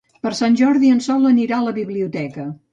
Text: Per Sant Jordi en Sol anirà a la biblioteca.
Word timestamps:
Per 0.27 0.31
Sant 0.37 0.55
Jordi 0.61 0.89
en 0.95 1.03
Sol 1.09 1.29
anirà 1.35 1.61
a 1.61 1.69
la 1.69 1.77
biblioteca. 1.79 2.51